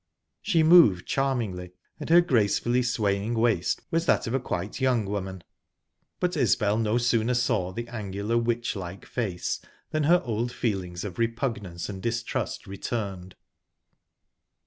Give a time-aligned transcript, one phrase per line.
[0.41, 5.43] She moved charmingly, and her gracefully swaying waist was that of a quite young woman,
[6.19, 9.61] but Isbel no sooner saw the angular, witchlike face
[9.91, 13.35] than her old feelings of repugnance and distrust returned.